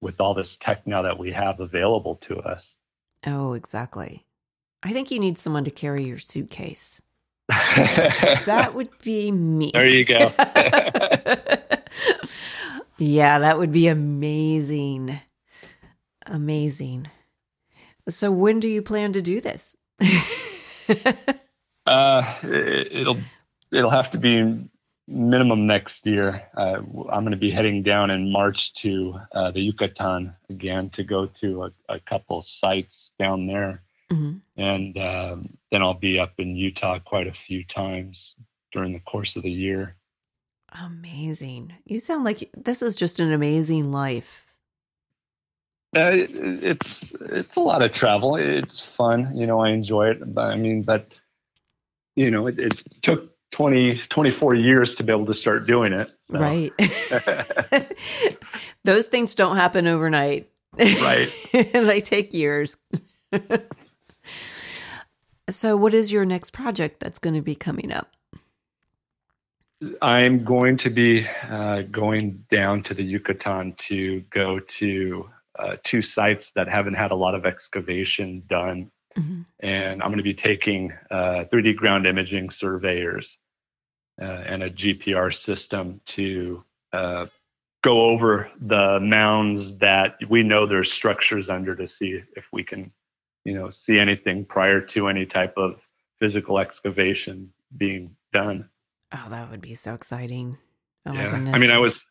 [0.01, 2.77] with all this tech now that we have available to us.
[3.27, 4.25] Oh, exactly.
[4.85, 7.03] I think you need someone to carry your suitcase.
[7.49, 9.73] that would be me.
[9.73, 10.33] There you go.
[12.99, 15.19] yeah, that would be amazing.
[16.27, 17.09] Amazing.
[18.09, 19.75] So when do you plan to do this?
[21.87, 23.19] uh, it, will
[23.73, 24.69] it'll have to be
[25.09, 26.43] minimum next year.
[26.57, 26.79] Uh,
[27.11, 31.27] I'm going to be heading down in March to uh, the Yucatan again to go
[31.27, 34.39] to a, a couple sites down there, mm-hmm.
[34.61, 38.35] and um, then I'll be up in Utah quite a few times
[38.73, 39.97] during the course of the year.
[40.73, 41.73] Amazing!
[41.85, 44.47] You sound like this is just an amazing life.
[45.97, 48.37] Uh, it's it's a lot of travel.
[48.37, 49.61] It's fun, you know.
[49.61, 51.13] I enjoy it, but I mean, but
[52.17, 56.11] you know, it, it took 20, 24 years to be able to start doing it.
[56.31, 56.39] So.
[56.39, 56.73] Right.
[58.85, 60.51] Those things don't happen overnight.
[60.79, 61.31] Right.
[61.53, 62.77] they take years.
[65.49, 68.11] so, what is your next project that's going to be coming up?
[70.03, 76.03] I'm going to be uh, going down to the Yucatan to go to uh, two
[76.03, 78.91] sites that haven't had a lot of excavation done.
[79.17, 79.43] Mm-hmm.
[79.61, 83.39] And I'm going to be taking uh, 3D ground imaging surveyors
[84.21, 87.27] uh, and a GPR system to uh,
[87.83, 92.91] go over the mounds that we know there's structures under to see if we can,
[93.45, 95.81] you know, see anything prior to any type of
[96.19, 98.69] physical excavation being done.
[99.13, 100.59] Oh, that would be so exciting!
[101.07, 101.29] Oh yeah.
[101.53, 102.05] I mean, I was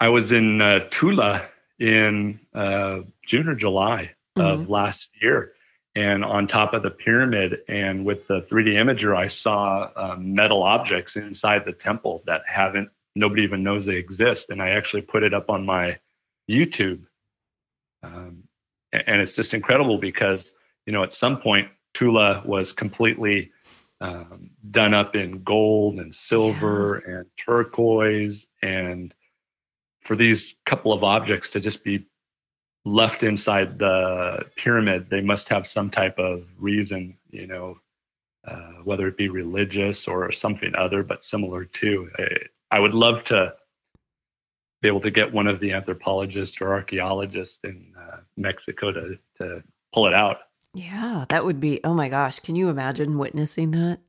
[0.00, 1.46] I was in uh, Tula
[1.78, 4.62] in uh, June or July mm-hmm.
[4.62, 5.52] of last year.
[5.96, 10.62] And on top of the pyramid, and with the 3D imager, I saw um, metal
[10.62, 14.50] objects inside the temple that haven't, nobody even knows they exist.
[14.50, 15.98] And I actually put it up on my
[16.48, 17.02] YouTube.
[18.04, 18.44] Um,
[18.92, 20.52] and it's just incredible because,
[20.86, 23.50] you know, at some point, Tula was completely
[24.00, 27.14] um, done up in gold and silver yeah.
[27.14, 29.12] and turquoise and
[30.04, 32.06] for these couple of objects to just be
[32.84, 37.78] left inside the pyramid, they must have some type of reason, you know,
[38.46, 42.10] uh, whether it be religious or something other, but similar to.
[42.18, 43.54] I, I would love to
[44.80, 49.62] be able to get one of the anthropologists or archaeologists in uh, Mexico to to
[49.92, 50.38] pull it out.
[50.74, 51.80] Yeah, that would be.
[51.84, 54.00] Oh my gosh, can you imagine witnessing that?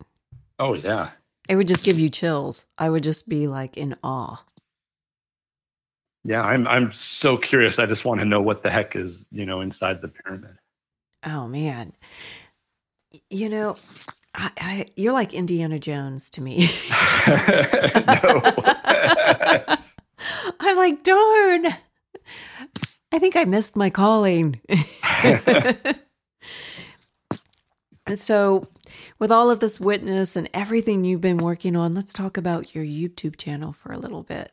[0.60, 1.10] Oh yeah,
[1.50, 2.68] it would just give you chills.
[2.78, 4.44] I would just be like in awe.
[6.24, 7.80] Yeah, I'm I'm so curious.
[7.80, 10.56] I just want to know what the heck is, you know, inside the pyramid.
[11.26, 11.94] Oh man.
[13.30, 13.78] You know,
[14.36, 16.70] I, I you're like Indiana Jones to me.
[20.60, 21.68] I'm like, darn.
[23.12, 24.62] I think I missed my calling.
[28.06, 28.68] and so,
[29.18, 32.86] with all of this witness and everything you've been working on, let's talk about your
[32.86, 34.52] YouTube channel for a little bit.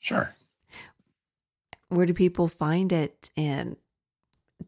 [0.00, 0.34] Sure
[1.90, 3.30] where do people find it?
[3.36, 3.76] And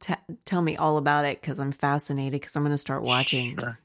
[0.01, 3.57] t- tell me all about it because i'm fascinated because i'm going to start watching.
[3.59, 3.79] Sure.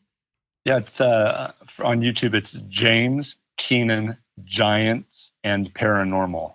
[0.65, 6.53] yeah it's uh, on youtube it's james keenan giants and paranormal.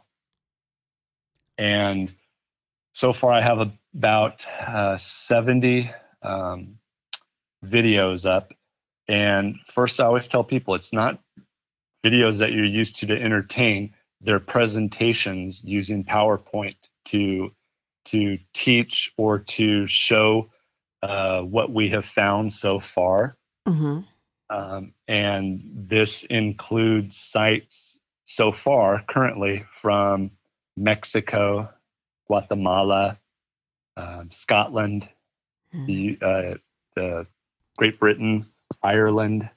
[1.58, 2.12] And
[2.92, 5.90] so far i have about uh, 70
[6.22, 6.78] um,
[7.64, 8.52] videos up.
[9.08, 11.20] And first i always tell people it's not
[12.04, 17.52] videos that you're used to to entertain their presentations using PowerPoint to
[18.04, 20.50] to teach or to show
[21.02, 23.36] uh, what we have found so far.
[23.66, 24.00] Mm-hmm.
[24.50, 30.32] Um, and this includes sites so far currently from
[30.76, 31.70] Mexico,
[32.26, 33.18] Guatemala,
[33.96, 35.08] um, Scotland,
[35.74, 35.86] mm-hmm.
[35.86, 36.54] the, uh,
[36.96, 37.26] the
[37.76, 38.46] Great Britain,
[38.82, 39.48] Ireland,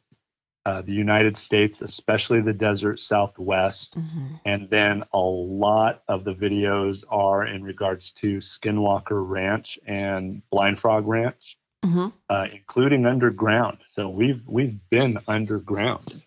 [0.65, 3.97] uh, the United States, especially the desert Southwest.
[3.97, 4.36] Mm-hmm.
[4.45, 10.80] And then a lot of the videos are in regards to Skinwalker Ranch and Blind
[10.80, 12.08] Frog Ranch, mm-hmm.
[12.30, 13.78] uh, including underground.
[13.88, 16.23] So we've we've been underground,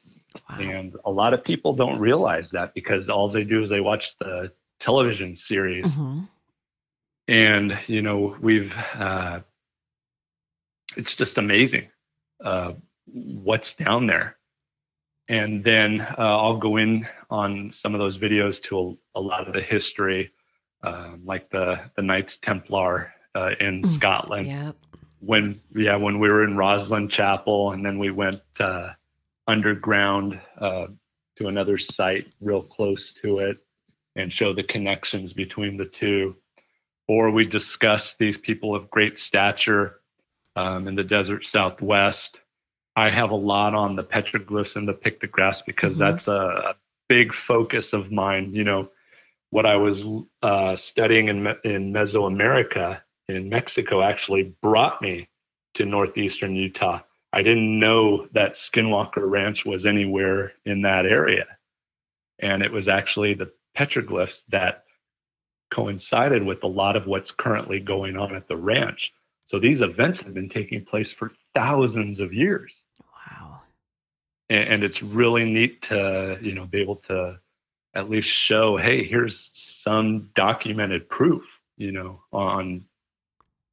[0.48, 0.58] wow.
[0.60, 4.16] and a lot of people don't realize that because all they do is they watch
[4.18, 6.20] the television series, mm-hmm.
[7.26, 8.72] and you know we've.
[8.94, 9.40] Uh,
[10.96, 11.88] it's just amazing.
[12.42, 12.72] Uh,
[13.12, 14.36] what's down there.
[15.28, 19.46] And then uh, I'll go in on some of those videos to a, a lot
[19.46, 20.32] of the history,
[20.82, 24.46] um, like the the Knights Templar uh, in mm, Scotland.
[24.46, 24.76] Yep.
[25.20, 28.92] When yeah, when we were in Rosslyn Chapel, and then we went uh,
[29.46, 30.86] underground uh,
[31.36, 33.58] to another site real close to it,
[34.16, 36.36] and show the connections between the two.
[37.06, 40.00] Or we discuss these people of great stature
[40.56, 42.40] um, in the desert Southwest
[42.98, 46.00] I have a lot on the petroglyphs and the pictographs because mm-hmm.
[46.00, 46.74] that's a, a,
[47.08, 48.52] big focus of mine.
[48.52, 48.90] You know,
[49.50, 50.04] what I was
[50.42, 55.28] uh, studying in, in Mesoamerica in Mexico actually brought me
[55.74, 57.00] to northeastern Utah.
[57.32, 61.46] I didn't know that Skinwalker Ranch was anywhere in that area.
[62.40, 64.84] And it was actually the petroglyphs that
[65.70, 69.14] coincided with a lot of what's currently going on at the ranch.
[69.48, 72.84] So these events have been taking place for thousands of years.
[73.02, 73.62] Wow.
[74.48, 77.40] And, and it's really neat to, you know, be able to
[77.94, 81.42] at least show, hey, here's some documented proof,
[81.78, 82.84] you know, on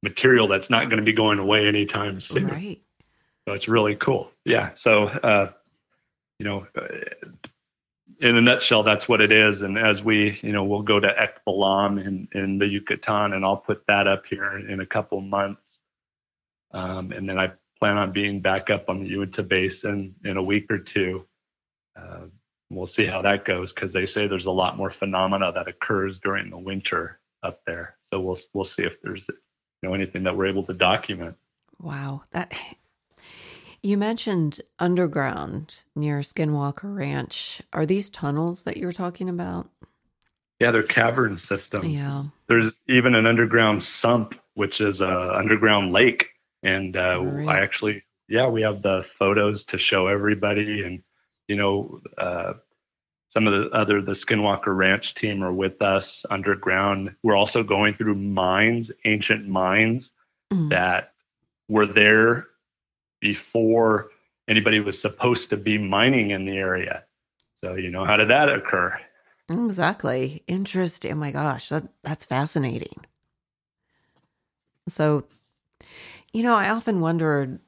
[0.02, 2.48] material that's not going to be going away anytime soon.
[2.48, 2.80] Right.
[3.46, 4.30] So it's really cool.
[4.44, 4.70] Yeah.
[4.74, 5.52] So, uh,
[6.38, 6.86] you know, uh,
[8.20, 9.62] in a nutshell, that's what it is.
[9.62, 13.56] And as we, you know, we'll go to Ekbalam in, in the Yucatan, and I'll
[13.56, 15.78] put that up here in a couple months.
[16.72, 20.42] Um, and then I plan on being back up on the Uinta Basin in a
[20.42, 21.26] week or two.
[21.96, 22.26] Uh,
[22.70, 26.18] we'll see how that goes because they say there's a lot more phenomena that occurs
[26.18, 27.96] during the winter up there.
[28.10, 31.36] So we'll we'll see if there's you know anything that we're able to document.
[31.80, 32.52] Wow, that
[33.86, 37.62] you mentioned underground near Skinwalker Ranch.
[37.72, 39.70] Are these tunnels that you're talking about?
[40.58, 41.86] Yeah, they're cavern systems.
[41.86, 42.24] Yeah.
[42.48, 46.30] There's even an underground sump, which is a underground lake,
[46.64, 47.48] and uh, right.
[47.48, 51.02] I actually, yeah, we have the photos to show everybody, and
[51.46, 52.54] you know, uh,
[53.28, 57.14] some of the other the Skinwalker Ranch team are with us underground.
[57.22, 60.10] We're also going through mines, ancient mines
[60.52, 60.70] mm.
[60.70, 61.12] that
[61.68, 62.48] were there
[63.26, 64.10] before
[64.46, 67.02] anybody was supposed to be mining in the area.
[67.60, 68.96] So, you know, how did that occur?
[69.48, 70.44] Exactly.
[70.46, 71.12] Interesting.
[71.12, 73.04] Oh my gosh, that, that's fascinating.
[74.88, 75.24] So,
[76.32, 77.58] you know, I often wondered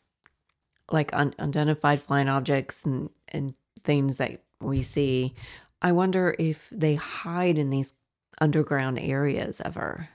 [0.92, 5.34] like unidentified flying objects and, and things that we see.
[5.82, 7.94] I wonder if they hide in these
[8.40, 10.08] underground areas ever,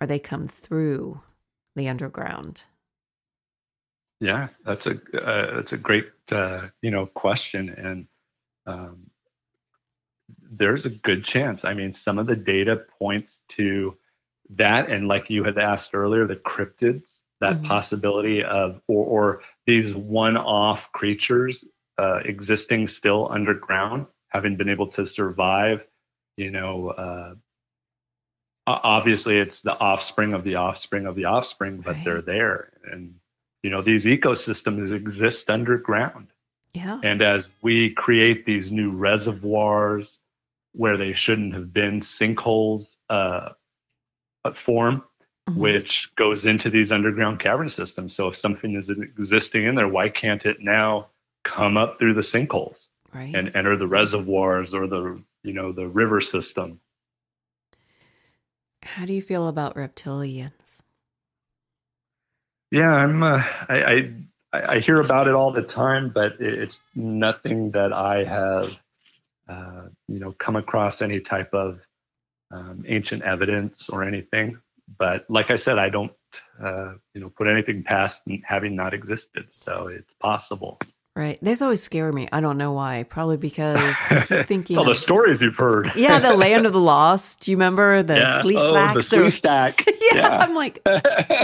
[0.00, 1.20] or they come through
[1.74, 2.64] the underground.
[4.20, 8.06] Yeah, that's a uh, that's a great uh, you know question, and
[8.66, 9.10] um,
[10.50, 11.64] there's a good chance.
[11.64, 13.96] I mean, some of the data points to
[14.50, 17.66] that, and like you had asked earlier, the cryptids, that mm-hmm.
[17.66, 21.64] possibility of or, or these one-off creatures
[21.98, 25.86] uh, existing still underground, having been able to survive.
[26.36, 27.34] You know, uh,
[28.66, 32.04] obviously it's the offspring of the offspring of the offspring, but right.
[32.04, 33.14] they're there and
[33.62, 36.28] you know these ecosystems exist underground.
[36.74, 37.00] Yeah.
[37.02, 40.18] And as we create these new reservoirs
[40.72, 43.50] where they shouldn't have been sinkholes uh,
[44.54, 45.02] form
[45.48, 45.60] mm-hmm.
[45.60, 48.14] which goes into these underground cavern systems.
[48.14, 51.08] So if something is existing in there why can't it now
[51.44, 53.34] come up through the sinkholes right.
[53.34, 56.80] and enter the reservoirs or the you know the river system?
[58.82, 60.82] How do you feel about reptilians
[62.70, 63.22] yeah, I'm.
[63.22, 64.12] Uh, I,
[64.52, 68.70] I, I hear about it all the time, but it's nothing that I have,
[69.48, 71.80] uh, you know, come across any type of
[72.50, 74.58] um, ancient evidence or anything.
[74.98, 76.12] But like I said, I don't,
[76.62, 79.48] uh, you know, put anything past having not existed.
[79.50, 80.78] So it's possible.
[81.18, 81.36] Right.
[81.42, 82.28] Those always scare me.
[82.30, 83.02] I don't know why.
[83.02, 84.78] Probably because I keep thinking.
[84.78, 85.90] All the stories you've heard.
[85.96, 87.40] yeah, the land of the lost.
[87.42, 88.40] Do you remember the yeah.
[88.40, 88.94] slee oh?
[88.94, 89.84] The Sleestak.
[90.12, 90.80] yeah, yeah, I'm like,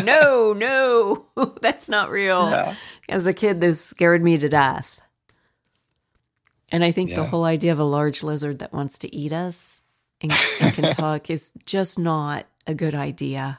[0.04, 1.26] no, no,
[1.60, 2.50] that's not real.
[2.50, 2.76] Yeah.
[3.08, 5.00] As a kid, those scared me to death.
[6.68, 7.16] And I think yeah.
[7.16, 9.80] the whole idea of a large lizard that wants to eat us
[10.20, 13.58] and, and can talk is just not a good idea.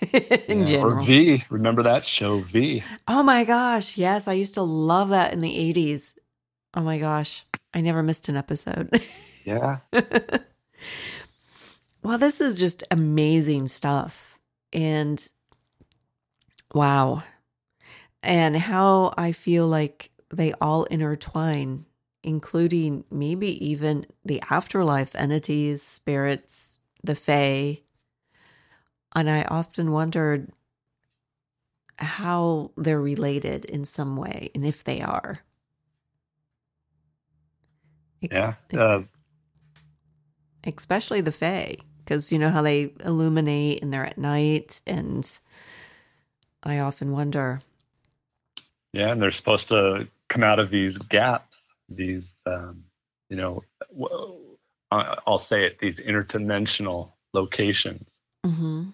[0.48, 0.92] in yeah, general.
[0.92, 1.44] Or V.
[1.50, 2.82] Remember that show, V?
[3.08, 3.96] Oh my gosh.
[3.96, 4.28] Yes.
[4.28, 6.14] I used to love that in the 80s.
[6.74, 7.44] Oh my gosh.
[7.74, 9.00] I never missed an episode.
[9.44, 9.78] Yeah.
[12.02, 14.38] well, this is just amazing stuff.
[14.72, 15.26] And
[16.72, 17.22] wow.
[18.22, 21.86] And how I feel like they all intertwine,
[22.22, 27.80] including maybe even the afterlife entities, spirits, the Fae,
[29.14, 30.50] and I often wondered
[31.98, 35.40] how they're related in some way and if they are.
[38.20, 38.54] Yeah.
[38.72, 39.02] Uh,
[40.64, 44.80] especially the Fae, because you know how they illuminate and they're at night.
[44.86, 45.28] And
[46.62, 47.60] I often wonder.
[48.92, 49.10] Yeah.
[49.10, 51.56] And they're supposed to come out of these gaps,
[51.88, 52.84] these, um,
[53.28, 53.64] you know,
[54.90, 58.10] I'll say it, these interdimensional locations.
[58.44, 58.90] Mm-hmm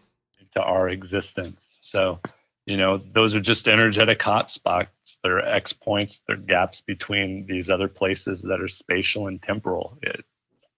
[0.57, 1.78] to our existence.
[1.82, 2.18] So,
[2.64, 4.88] you know, those are just energetic hotspots.
[5.22, 9.98] They're X points, they're gaps between these other places that are spatial and temporal.
[10.02, 10.26] It's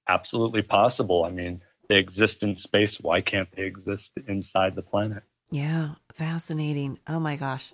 [0.09, 1.25] absolutely possible.
[1.25, 5.23] I mean, they exist in space, why can't they exist inside the planet?
[5.51, 6.99] Yeah, fascinating.
[7.07, 7.73] Oh my gosh.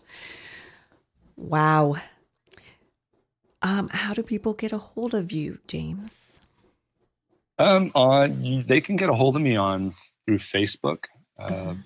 [1.36, 1.96] Wow.
[3.62, 6.38] Um, how do people get a hold of you, James?
[7.59, 9.94] Um, on they can get a hold of me on
[10.26, 11.05] through Facebook.
[11.38, 11.80] Uh, mm-hmm.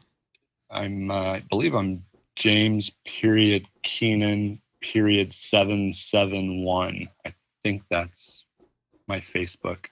[0.71, 2.05] I'm, uh, I believe I'm
[2.37, 7.09] James period Keenan period seven seven one.
[7.27, 8.45] I think that's
[9.07, 9.87] my Facebook.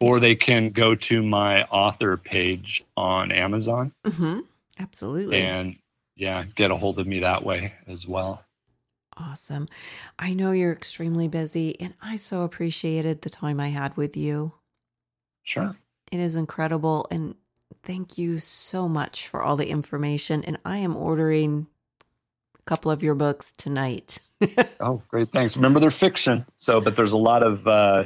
[0.00, 3.92] Or they can go to my author page on Amazon.
[4.04, 4.40] Mm-hmm.
[4.78, 5.40] Absolutely.
[5.40, 5.76] And
[6.16, 8.42] yeah, get a hold of me that way as well.
[9.16, 9.68] Awesome.
[10.18, 14.52] I know you're extremely busy, and I so appreciated the time I had with you.
[15.42, 15.74] Sure.
[16.12, 17.06] It is incredible.
[17.10, 17.34] And
[17.86, 20.44] thank you so much for all the information.
[20.44, 21.68] And I am ordering
[22.58, 24.18] a couple of your books tonight.
[24.80, 25.32] oh, great.
[25.32, 25.56] Thanks.
[25.56, 26.44] Remember, they're fiction.
[26.58, 28.04] So, but there's a lot of uh,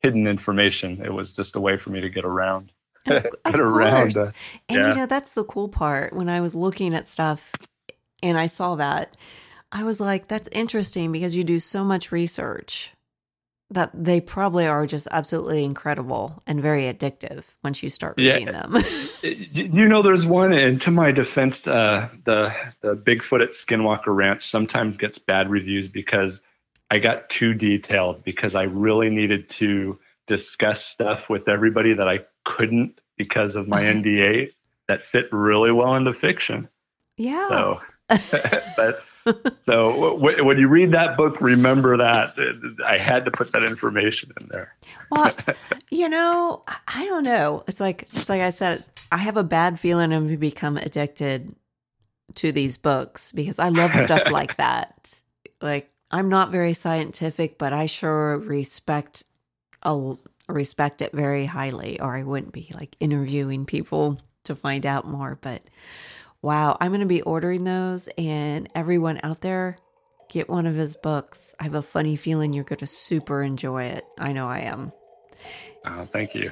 [0.00, 1.02] hidden information.
[1.04, 2.72] It was just a way for me to get around.
[3.06, 4.16] Of, of get around.
[4.16, 4.32] Uh,
[4.68, 4.88] and yeah.
[4.88, 6.14] you know, that's the cool part.
[6.14, 7.52] When I was looking at stuff
[8.22, 9.16] and I saw that,
[9.70, 12.92] I was like, that's interesting because you do so much research
[13.70, 18.62] that they probably are just absolutely incredible and very addictive once you start reading yeah.
[18.62, 18.82] them.
[19.22, 24.48] you know, there's one, and to my defense, uh, the the Bigfoot at Skinwalker Ranch
[24.48, 26.40] sometimes gets bad reviews because
[26.90, 32.20] I got too detailed because I really needed to discuss stuff with everybody that I
[32.44, 34.00] couldn't because of my uh-huh.
[34.00, 34.54] NDAs
[34.86, 36.68] that fit really well into fiction.
[37.18, 37.48] Yeah.
[37.48, 37.80] So,
[38.76, 39.02] but
[39.62, 42.30] so when you read that book, remember that
[42.84, 44.74] I had to put that information in there.
[45.10, 45.34] well,
[45.90, 47.64] you know, I don't know.
[47.66, 51.54] It's like it's like I said, I have a bad feeling I'm become addicted
[52.36, 55.20] to these books because I love stuff like that.
[55.60, 59.24] Like I'm not very scientific, but I sure respect
[59.82, 60.14] a
[60.48, 65.38] respect it very highly, or I wouldn't be like interviewing people to find out more.
[65.40, 65.62] But
[66.42, 68.08] wow, I'm going to be ordering those.
[68.18, 69.76] And everyone out there,
[70.28, 71.54] get one of his books.
[71.60, 74.04] I have a funny feeling you're going to super enjoy it.
[74.18, 74.92] I know I am.
[75.84, 76.50] Oh, thank you.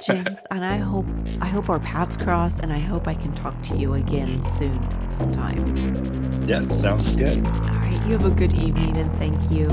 [0.06, 1.06] James, and I hope
[1.40, 4.80] I hope our paths cross and I hope I can talk to you again soon
[5.10, 6.46] sometime.
[6.46, 7.44] Yeah, sounds good.
[7.44, 9.68] All right, you have a good evening and thank you.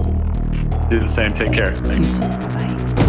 [0.89, 1.33] Do the same.
[1.33, 1.75] Take care.
[1.93, 2.21] You too.
[2.21, 3.04] Bye-bye.